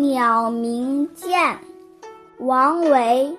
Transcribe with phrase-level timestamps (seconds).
[0.00, 1.58] 鸟鸣涧，
[2.38, 3.36] 王维。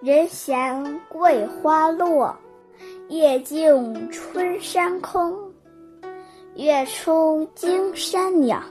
[0.00, 2.34] 人闲桂花落，
[3.08, 5.36] 夜静春山空。
[6.54, 8.62] 月出惊山鸟，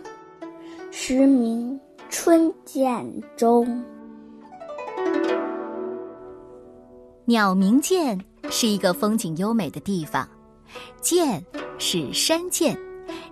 [0.89, 3.05] 时鸣春涧
[3.37, 3.83] 中。
[7.25, 10.27] 鸟鸣涧是一个风景优美的地方，
[10.99, 11.45] 涧
[11.77, 12.75] 是山涧，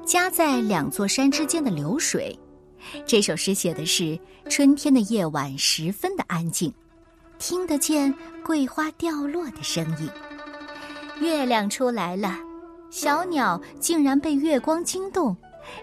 [0.05, 2.37] 夹在两座山之间的流水。
[3.05, 4.19] 这首诗写的是
[4.49, 6.73] 春天的夜晚十分的安静，
[7.39, 10.09] 听得见桂花掉落的声音。
[11.19, 12.37] 月亮出来了，
[12.89, 15.35] 小鸟竟然被月光惊动，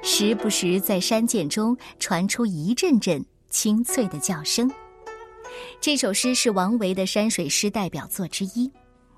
[0.03, 4.71] 时不时在山涧中传出一阵阵清脆的叫声。
[5.81, 8.71] 这首诗是王维的山水诗代表作之一，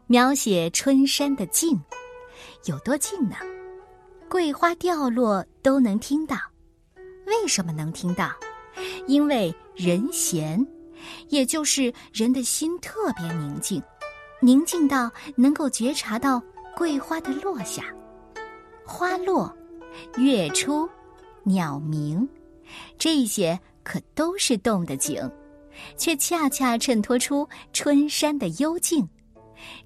[0.07, 1.81] 描写春山的静，
[2.67, 3.37] 有多静呢？
[4.29, 6.37] 桂花掉落都能听到。
[7.27, 8.31] 为什么能听到？
[9.07, 10.67] 因为人闲，
[11.29, 13.83] 也就是人的心特别宁静，
[14.41, 16.43] 宁静到能够觉察到
[16.77, 17.85] 桂花的落下，
[18.85, 19.55] 花落，
[20.17, 20.89] 月出，
[21.43, 22.27] 鸟鸣，
[22.97, 25.31] 这些可都是动的景，
[25.97, 29.07] 却恰恰衬托出春山的幽静。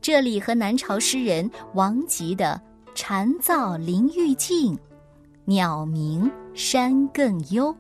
[0.00, 2.60] 这里和南朝诗人王吉的
[2.94, 4.78] “蝉噪林愈静”。
[5.48, 7.72] 鸟鸣山更幽，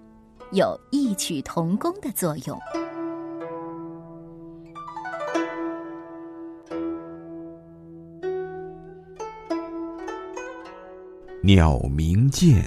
[0.52, 2.56] 有异曲同工的作用。
[11.42, 12.62] 鸟鸣涧，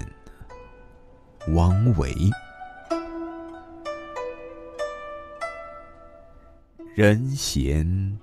[1.56, 2.14] 王维。
[6.94, 8.20] 人闲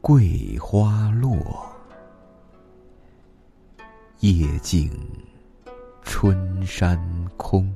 [0.00, 1.68] 桂花落，
[4.20, 4.88] 夜静。
[6.22, 7.00] 春山
[7.38, 7.74] 空，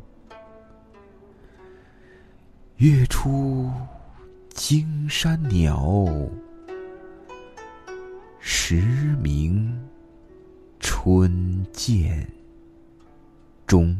[2.77, 3.71] 月出
[4.51, 6.05] 惊山鸟，
[8.41, 8.83] 时
[9.23, 9.75] 鸣
[10.79, 12.29] 春涧
[13.67, 13.97] 中。